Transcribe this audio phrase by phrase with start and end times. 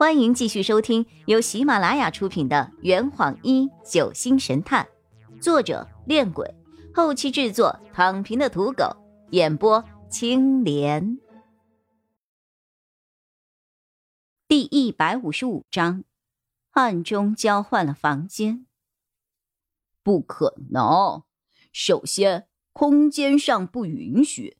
[0.00, 4.88] 欢迎继续收听由喜马拉雅出品的《圆谎一九星神探》，
[5.42, 6.54] 作者：恋鬼，
[6.94, 8.96] 后期制作：躺平的土狗，
[9.32, 11.18] 演播：青莲。
[14.48, 16.04] 第一百五十五章，
[16.70, 18.64] 暗中交换了房间。
[20.02, 21.24] 不可能！
[21.74, 24.56] 首先，空间上不允许。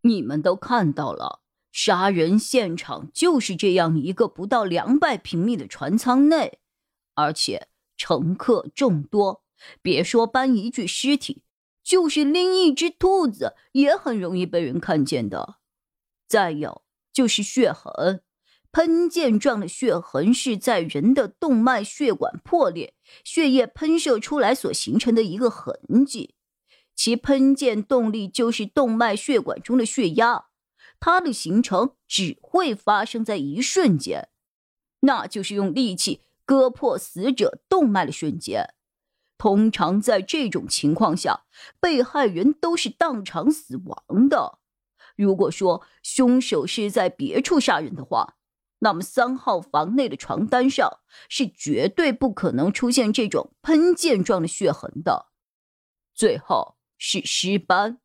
[0.00, 1.42] 你们都看到了。
[1.72, 6.58] 杀人现场就是这样一个不到两百平米的船舱内，
[7.14, 9.44] 而且乘客众多。
[9.82, 11.42] 别说搬一具尸体，
[11.84, 15.56] 就是拎一只兔子也很容易被人看见的。
[16.26, 18.22] 再有就是血痕，
[18.72, 26.34] 喷溅状的血痕是在人的动脉血管破裂、血液喷射出来所形成的一个痕迹，
[26.94, 30.46] 其喷溅动力就是动脉血管中的血压。
[31.00, 34.28] 它的形成只会发生在一瞬间，
[35.00, 38.74] 那就是用利器割破死者动脉的瞬间。
[39.38, 41.44] 通常在这种情况下，
[41.80, 44.58] 被害人都是当场死亡的。
[45.16, 48.36] 如果说凶手是在别处杀人的话，
[48.80, 55.30] 那么三号房内的床单上是绝对不可能出现这种喷溅状的血痕的。
[56.14, 58.00] 最后是尸斑。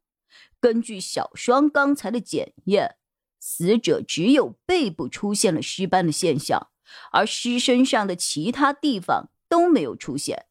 [0.66, 2.96] 根据小双刚才的检验，
[3.40, 6.70] 死者只有背部出现了尸斑的现象，
[7.12, 10.48] 而尸身上的其他地方都没有出现。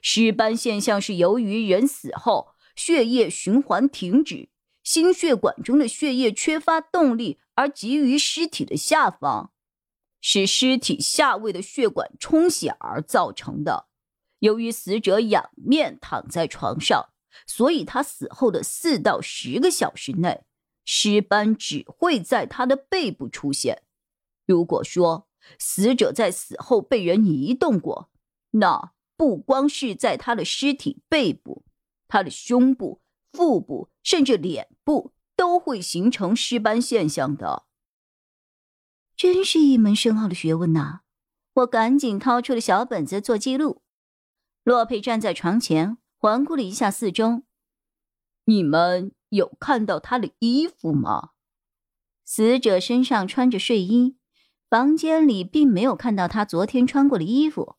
[0.00, 4.48] 尸斑现象是由于人死后血液循环停止，
[4.82, 9.52] 心血管中的血液缺乏动力而集于尸体的下方，
[10.22, 13.88] 使尸体下位的血管充血而造成的。
[14.38, 17.10] 由于死者仰面躺在床上。
[17.46, 20.44] 所以，他死后的四到十个小时内，
[20.84, 23.82] 尸斑只会在他的背部出现。
[24.46, 25.28] 如果说
[25.58, 28.10] 死者在死后被人移动过，
[28.52, 31.64] 那不光是在他的尸体背部，
[32.06, 33.00] 他的胸部、
[33.32, 37.64] 腹部，甚至脸部都会形成尸斑现象的。
[39.16, 41.00] 真是一门深奥的学问呐！
[41.54, 43.82] 我赶紧掏出了小本子做记录。
[44.62, 45.98] 洛佩站在床前。
[46.20, 47.42] 环顾了一下四周，
[48.44, 51.30] 你们有看到他的衣服吗？
[52.24, 54.16] 死者身上穿着睡衣，
[54.68, 57.76] 房间里并没有看到他昨天穿过的衣服。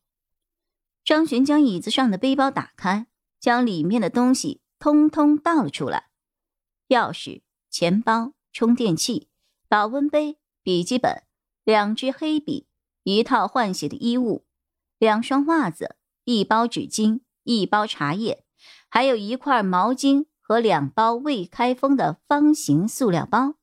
[1.04, 3.08] 张璇将椅子上的背包打开，
[3.42, 6.10] 将里面的东西通通倒了出来：
[6.88, 9.28] 钥匙、钱包、充电器、
[9.68, 11.24] 保温杯、笔记本、
[11.66, 12.68] 两支黑笔、
[13.04, 14.46] 一套换洗的衣物、
[14.98, 17.20] 两双袜子、一包纸巾。
[17.44, 18.44] 一包茶叶，
[18.90, 23.56] 还有一块毛巾和两包未开封的方形塑料包，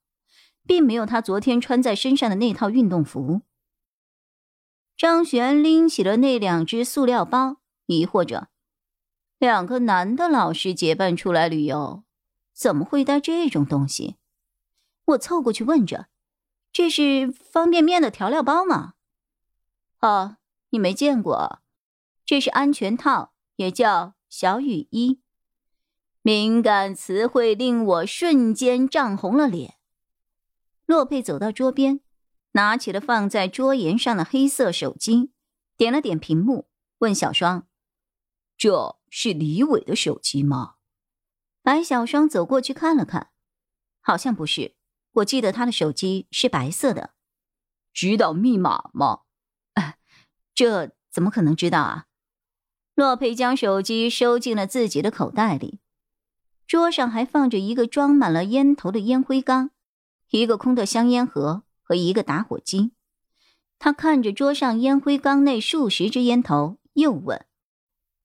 [0.66, 3.42] 并没有他昨天穿在身上的那套运动服。
[4.96, 8.48] 张璇拎起了那两只塑料包，疑惑着：
[9.38, 12.02] 两个男的老师结伴出来旅游，
[12.54, 14.16] 怎么会带这种东西？
[15.04, 16.08] 我凑过去问着
[16.72, 18.94] ：“这是方便面的调料包吗
[20.00, 20.38] ？”“哦，
[20.70, 21.60] 你没见过，
[22.24, 25.20] 这是安全套。”也叫小雨衣，
[26.22, 29.74] 敏感词汇令我瞬间涨红了脸。
[30.86, 32.00] 洛佩走到桌边，
[32.52, 35.32] 拿起了放在桌沿上的黑色手机，
[35.76, 36.68] 点了点屏幕，
[36.98, 37.66] 问小双
[38.56, 40.74] ：“这是李伟的手机吗？”
[41.62, 43.30] 白小双走过去看了看，
[44.00, 44.76] 好像不是。
[45.12, 47.14] 我记得他的手机是白色的。
[47.92, 49.22] 知道密码吗？
[50.54, 52.05] 这怎么可能知道啊？
[52.96, 55.80] 洛佩将手机收进了自己的口袋里，
[56.66, 59.70] 桌上还放着一个装满了烟头的烟灰缸，
[60.30, 62.92] 一个空的香烟盒和一个打火机。
[63.78, 67.44] 他看着桌上烟灰缸内数十支烟头，又问：“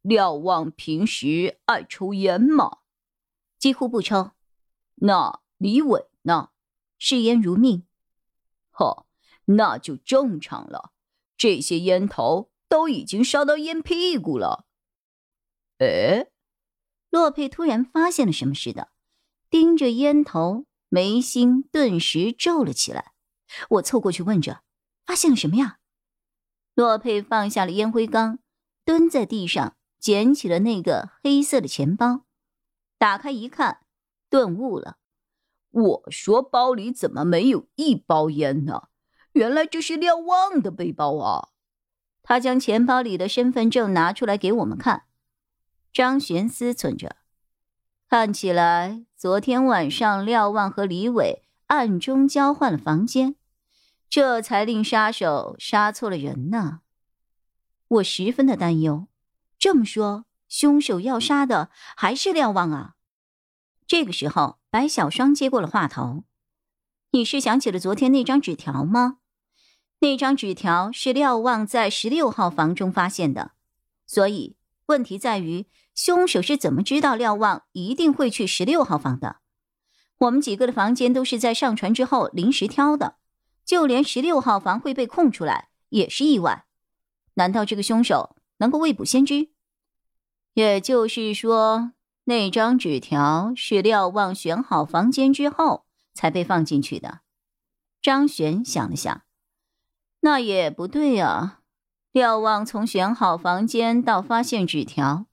[0.01, 2.77] 廖望平时爱抽烟吗
[3.59, 4.31] ？”“几乎不抽。
[5.03, 6.51] ”“那李伟呢
[6.97, 7.83] ？”“嗜烟如命。
[8.71, 9.05] ”“呵，
[9.43, 10.93] 那就正常了。
[11.35, 14.66] 这些烟头。”都已经烧到烟屁股了。
[15.79, 16.28] 哎，
[17.09, 18.88] 洛佩突然发现了什么似的，
[19.50, 23.12] 盯着烟头，眉心顿时皱了起来。
[23.72, 24.62] 我凑过去问着
[25.06, 25.79] ：“发现了什么呀？”
[26.73, 28.40] 洛佩放下了烟灰缸，
[28.85, 32.23] 蹲在地上捡起了那个黑色的钱包，
[32.97, 33.82] 打开一看，
[34.29, 34.96] 顿悟了。
[35.72, 38.88] 我说：“包里怎么没有一包烟呢？
[39.34, 41.50] 原来这是廖旺的背包啊！”
[42.23, 45.03] 他将钱包里的身份证拿出来给我们看，
[45.91, 47.18] 张璇思忖着，
[48.09, 53.35] 看起来昨天晚上廖望和李伟暗中交换了房间，
[54.09, 56.82] 这才令杀手杀错了人呢。
[57.88, 59.08] 我十分的担忧。
[59.58, 62.96] 这么说，凶手要杀的还是廖望啊？
[63.85, 66.23] 这个时候，白小双接过了话头
[67.12, 69.18] ：“你是想起了昨天那张纸条吗？
[70.01, 73.51] 那张纸条是廖望在十六号房中发现的，
[74.05, 74.57] 所以
[74.87, 79.37] 问题在于，凶手是怎么知道廖望一定会去十六号房的？
[80.17, 83.15] 我们几个的房间都是在上船之后临时挑的，
[83.63, 86.65] 就连十六号房会被空出来也是意外。
[87.35, 89.49] 难道这个凶手能够未卜先知？
[90.55, 91.93] 也就是说。”
[92.25, 97.21] 那张纸条是廖望选好房间之后才被放进去的。
[97.99, 99.23] 张璇想了想，
[100.22, 101.59] 那也不对啊。
[102.12, 105.28] 廖望从选好房间到发现纸条，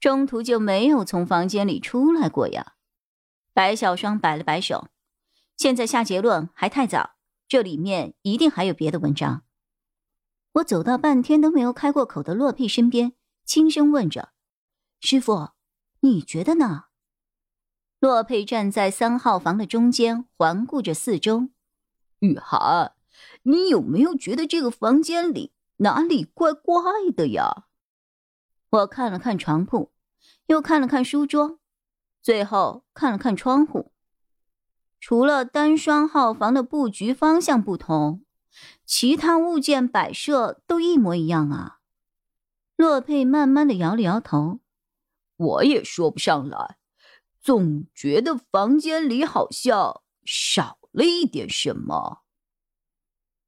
[0.00, 2.74] 中途就没有从房间里出来过呀。
[3.52, 4.88] 白小双摆了摆手，
[5.56, 7.16] 现在下结论还太早，
[7.46, 9.42] 这里面一定还有别的文章。
[10.54, 13.12] 我走到半天都没有开过口的洛佩身边，
[13.44, 14.30] 轻声问着
[15.00, 15.50] ：“师傅。”
[16.00, 16.84] 你觉得呢？
[17.98, 21.48] 洛佩站在三号房的中间，环顾着四周。
[22.18, 22.92] 雨涵，
[23.48, 26.82] 你有没有觉得这个房间里哪里怪怪
[27.16, 27.66] 的呀？
[28.70, 29.92] 我看了看床铺，
[30.46, 31.60] 又看了看书桌，
[32.20, 33.92] 最后看了看窗户。
[34.98, 38.24] 除了单双号房的布局方向不同，
[38.84, 41.78] 其他物件摆设都一模一样啊。
[42.74, 44.58] 洛佩慢慢的摇了摇头。
[45.36, 46.78] 我也说不上来，
[47.40, 52.22] 总觉得房间里好像少了一点什么。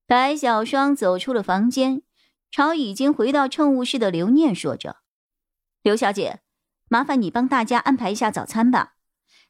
[0.08, 2.00] 白小双走出了房间，
[2.50, 5.00] 朝已经回到乘务室的刘念说着
[5.84, 6.40] ：“刘小姐，
[6.88, 8.94] 麻烦你帮大家安排一下早餐吧，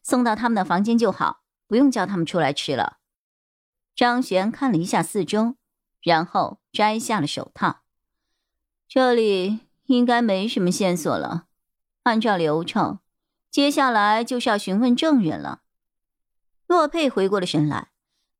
[0.03, 2.97] 送到他们的房间就好，不用叫他们出来吃了。”
[3.95, 5.55] 张璇看了一下四周，
[6.01, 7.83] 然后摘下了手套。
[8.85, 11.45] 这里应该没什么线索了。
[12.03, 12.99] 按照流程，
[13.49, 15.61] 接下来就是要询问证人了。
[16.67, 17.91] 洛佩回过了神来，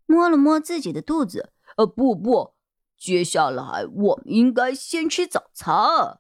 [0.05, 1.53] 摸了摸自己的肚子。
[1.79, 2.55] 呃，不不，
[2.97, 6.19] 接下来我们应该先吃早餐。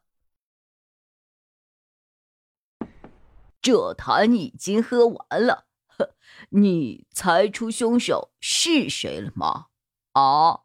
[3.61, 6.15] 这坛已经喝完了，呵，
[6.51, 9.65] 你猜出凶手是谁了吗？
[10.13, 10.61] 啊，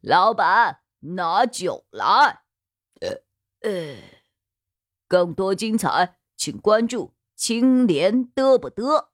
[0.00, 2.44] 老板，拿酒来。
[3.02, 3.22] 呃
[3.60, 3.96] 呃。
[5.06, 9.09] 更多精彩，请关注青莲嘚不嘚。